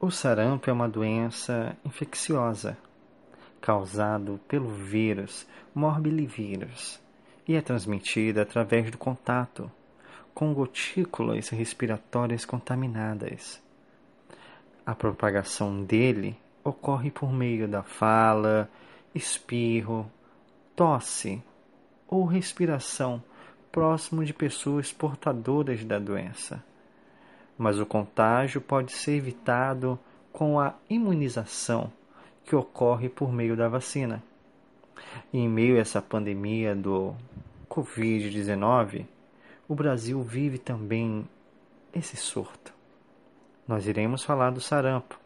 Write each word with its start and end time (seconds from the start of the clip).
O 0.00 0.12
sarampo 0.12 0.70
é 0.70 0.72
uma 0.72 0.88
doença 0.88 1.76
infecciosa 1.84 2.78
causado 3.60 4.38
pelo 4.46 4.68
vírus 4.68 5.44
morbilivírus 5.74 7.00
e 7.48 7.56
é 7.56 7.60
transmitida 7.60 8.42
através 8.42 8.92
do 8.92 8.96
contato 8.96 9.68
com 10.32 10.54
gotículas 10.54 11.48
respiratórias 11.48 12.44
contaminadas. 12.44 13.60
A 14.86 14.94
propagação 14.94 15.82
dele 15.82 16.38
ocorre 16.62 17.10
por 17.10 17.32
meio 17.32 17.66
da 17.66 17.82
fala, 17.82 18.70
espirro, 19.12 20.08
tosse 20.76 21.42
ou 22.06 22.24
respiração 22.24 23.20
próximo 23.72 24.24
de 24.24 24.32
pessoas 24.32 24.92
portadoras 24.92 25.84
da 25.84 25.98
doença 25.98 26.62
mas 27.58 27.80
o 27.80 27.84
contágio 27.84 28.60
pode 28.60 28.92
ser 28.92 29.16
evitado 29.16 29.98
com 30.32 30.60
a 30.60 30.74
imunização 30.88 31.92
que 32.44 32.54
ocorre 32.54 33.08
por 33.08 33.32
meio 33.32 33.56
da 33.56 33.68
vacina. 33.68 34.22
E 35.32 35.38
em 35.38 35.48
meio 35.48 35.76
a 35.76 35.80
essa 35.80 36.00
pandemia 36.00 36.74
do 36.74 37.14
Covid-19, 37.68 39.04
o 39.68 39.74
Brasil 39.74 40.22
vive 40.22 40.58
também 40.58 41.28
esse 41.92 42.16
surto. 42.16 42.72
Nós 43.66 43.86
iremos 43.86 44.22
falar 44.22 44.50
do 44.50 44.60
sarampo, 44.60 45.18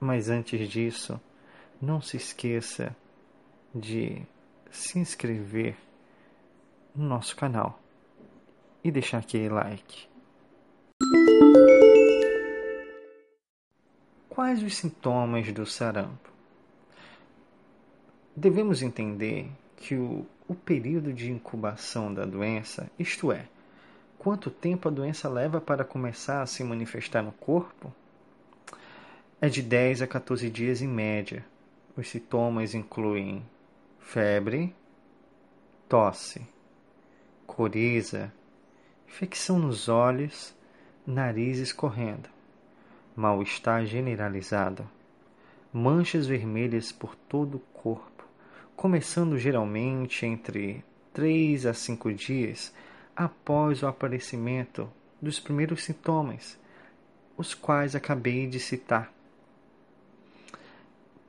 mas 0.00 0.30
antes 0.30 0.68
disso, 0.68 1.20
não 1.80 2.00
se 2.00 2.16
esqueça 2.16 2.96
de 3.74 4.22
se 4.70 4.98
inscrever 4.98 5.76
no 6.94 7.06
nosso 7.06 7.36
canal 7.36 7.78
e 8.82 8.90
deixar 8.90 9.18
aquele 9.18 9.48
like. 9.48 10.08
Quais 14.28 14.62
os 14.62 14.76
sintomas 14.76 15.52
do 15.52 15.66
sarampo? 15.66 16.30
Devemos 18.34 18.82
entender 18.82 19.50
que 19.76 19.94
o, 19.94 20.26
o 20.48 20.54
período 20.54 21.12
de 21.12 21.30
incubação 21.30 22.12
da 22.12 22.24
doença, 22.24 22.90
isto 22.98 23.32
é, 23.32 23.46
quanto 24.18 24.50
tempo 24.50 24.88
a 24.88 24.90
doença 24.90 25.28
leva 25.28 25.60
para 25.60 25.84
começar 25.84 26.42
a 26.42 26.46
se 26.46 26.62
manifestar 26.62 27.22
no 27.22 27.32
corpo, 27.32 27.92
é 29.40 29.48
de 29.48 29.62
10 29.62 30.02
a 30.02 30.06
14 30.06 30.48
dias 30.50 30.82
em 30.82 30.88
média. 30.88 31.44
Os 31.96 32.08
sintomas 32.08 32.74
incluem 32.74 33.44
febre, 33.98 34.74
tosse, 35.88 36.46
coriza, 37.46 38.32
infecção 39.08 39.58
nos 39.58 39.88
olhos 39.88 40.54
nariz 41.06 41.58
escorrendo, 41.58 42.28
mal-estar 43.16 43.86
generalizado, 43.86 44.88
manchas 45.72 46.26
vermelhas 46.26 46.92
por 46.92 47.16
todo 47.16 47.56
o 47.56 47.60
corpo, 47.72 48.24
começando 48.76 49.38
geralmente 49.38 50.26
entre 50.26 50.84
3 51.12 51.66
a 51.66 51.74
5 51.74 52.12
dias 52.12 52.72
após 53.16 53.82
o 53.82 53.86
aparecimento 53.86 54.90
dos 55.20 55.40
primeiros 55.40 55.84
sintomas, 55.84 56.58
os 57.36 57.54
quais 57.54 57.94
acabei 57.94 58.46
de 58.46 58.60
citar. 58.60 59.12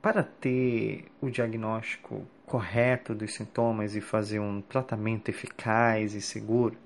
Para 0.00 0.22
ter 0.22 1.06
o 1.20 1.30
diagnóstico 1.30 2.26
correto 2.44 3.14
dos 3.14 3.34
sintomas 3.34 3.96
e 3.96 4.00
fazer 4.00 4.38
um 4.38 4.60
tratamento 4.60 5.28
eficaz 5.28 6.14
e 6.14 6.20
seguro, 6.20 6.76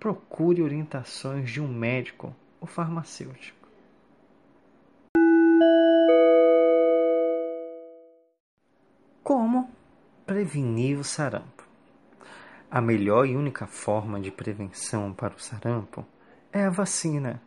procure 0.00 0.62
orientações 0.62 1.50
de 1.50 1.60
um 1.60 1.68
médico 1.68 2.34
ou 2.58 2.66
farmacêutico. 2.66 3.68
Como 9.22 9.70
prevenir 10.26 10.98
o 10.98 11.04
sarampo? 11.04 11.68
A 12.70 12.80
melhor 12.80 13.26
e 13.26 13.36
única 13.36 13.66
forma 13.66 14.18
de 14.18 14.30
prevenção 14.30 15.12
para 15.12 15.34
o 15.34 15.38
sarampo 15.38 16.06
é 16.50 16.64
a 16.64 16.70
vacina. 16.70 17.40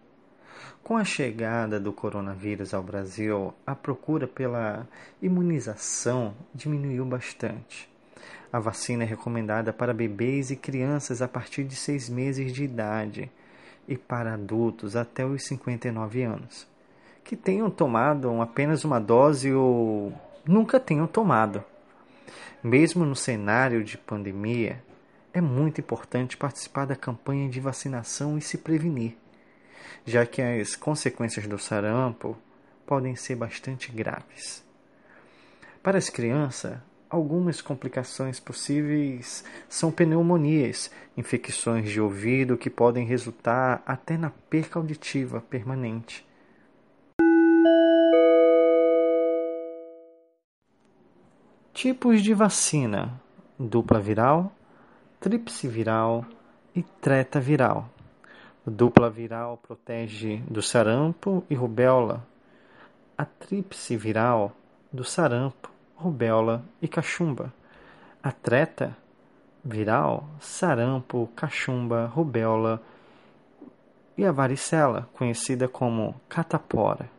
Com 0.84 0.96
a 0.96 1.04
chegada 1.04 1.80
do 1.80 1.92
coronavírus 1.92 2.74
ao 2.74 2.84
Brasil, 2.84 3.54
a 3.66 3.74
procura 3.74 4.28
pela 4.28 4.88
imunização 5.22 6.36
diminuiu 6.54 7.04
bastante. 7.04 7.93
A 8.52 8.60
vacina 8.60 9.04
é 9.04 9.08
recomendada 9.08 9.74
para 9.74 9.94
bebês 9.94 10.52
e 10.52 10.56
crianças 10.56 11.22
a 11.22 11.28
partir 11.28 11.64
de 11.64 11.76
seis 11.76 12.10
meses 12.10 12.54
de 12.54 12.64
idade 12.64 13.32
e 13.88 13.98
para 13.98 14.34
adultos 14.34 14.96
até 14.96 15.26
os 15.26 15.44
59 15.46 16.24
anos, 16.24 16.68
que 17.24 17.36
tenham 17.36 17.70
tomado 17.70 18.42
apenas 18.42 18.84
uma 18.84 19.00
dose 19.00 19.52
ou 19.52 20.14
nunca 20.46 20.80
tenham 20.80 21.08
tomado. 21.08 21.64
Mesmo 22.64 23.06
no 23.06 23.16
cenário 23.16 23.84
de 23.84 23.98
pandemia, 23.98 24.82
é 25.34 25.42
muito 25.42 25.82
importante 25.82 26.38
participar 26.38 26.86
da 26.86 26.96
campanha 26.96 27.50
de 27.50 27.60
vacinação 27.60 28.38
e 28.38 28.42
se 28.42 28.58
prevenir, 28.60 29.18
já 30.06 30.26
que 30.26 30.42
as 30.42 30.76
consequências 30.76 31.48
do 31.48 31.58
sarampo 31.58 32.38
podem 32.86 33.16
ser 33.16 33.36
bastante 33.36 33.92
graves. 33.92 34.64
Para 35.82 35.98
as 35.98 36.10
crianças, 36.10 36.78
Algumas 37.14 37.62
complicações 37.62 38.40
possíveis 38.40 39.46
são 39.70 39.92
pneumonias, 39.92 40.90
infecções 41.16 41.92
de 41.92 42.02
ouvido 42.02 42.58
que 42.58 42.72
podem 42.72 43.06
resultar 43.06 43.84
até 43.86 44.18
na 44.18 44.32
perca 44.50 44.80
auditiva 44.80 45.40
permanente. 45.40 46.26
Tipos 51.72 52.24
de 52.24 52.34
vacina: 52.34 53.22
dupla 53.60 54.00
viral, 54.00 54.52
tríplice 55.20 55.68
viral 55.68 56.26
e 56.76 56.82
treta 56.82 57.40
viral. 57.40 57.88
dupla 58.66 59.08
viral 59.08 59.58
protege 59.58 60.38
do 60.50 60.64
sarampo 60.64 61.46
e 61.48 61.54
rubéola. 61.54 62.26
A 63.16 63.24
tríplice 63.24 63.96
viral 63.96 64.52
do 64.92 65.04
sarampo 65.04 65.73
rubéola 65.96 66.64
e 66.82 66.88
cachumba. 66.88 67.54
A 68.22 68.32
treta 68.32 68.96
viral, 69.64 70.28
sarampo, 70.40 71.30
cachumba, 71.36 72.06
rubéola 72.08 72.82
e 74.18 74.26
a 74.26 74.32
varicela, 74.32 75.10
conhecida 75.14 75.68
como 75.68 76.16
catapora. 76.28 77.10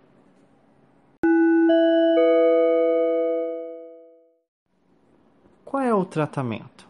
Qual 5.65 5.83
é 5.83 5.93
o 5.93 6.05
tratamento? 6.05 6.87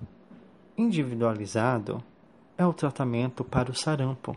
Individualizado 0.76 2.02
é 2.58 2.66
o 2.66 2.72
tratamento 2.72 3.44
para 3.44 3.70
o 3.70 3.74
sarampo, 3.74 4.36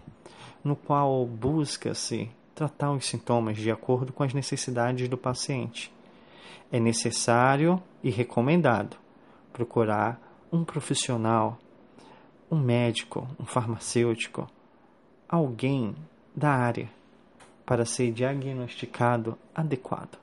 no 0.63 0.75
qual 0.75 1.25
busca-se 1.25 2.29
tratar 2.55 2.91
os 2.91 3.05
sintomas 3.05 3.57
de 3.57 3.69
acordo 3.69 4.13
com 4.13 4.23
as 4.23 4.33
necessidades 4.33 5.09
do 5.09 5.17
paciente 5.17 5.91
é 6.71 6.79
necessário 6.79 7.81
e 8.03 8.09
recomendado 8.09 8.97
procurar 9.51 10.19
um 10.51 10.63
profissional, 10.63 11.57
um 12.49 12.59
médico, 12.59 13.27
um 13.39 13.45
farmacêutico, 13.45 14.47
alguém 15.27 15.95
da 16.35 16.51
área 16.51 16.89
para 17.65 17.85
ser 17.85 18.11
diagnosticado 18.11 19.37
adequado. 19.53 20.17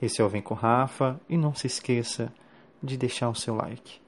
Esse 0.00 0.20
é 0.20 0.24
o 0.24 0.28
Vem 0.28 0.42
com 0.42 0.54
Rafa 0.54 1.18
e 1.28 1.36
não 1.36 1.54
se 1.54 1.66
esqueça 1.66 2.32
de 2.82 2.96
deixar 2.96 3.30
o 3.30 3.34
seu 3.34 3.54
like. 3.54 4.00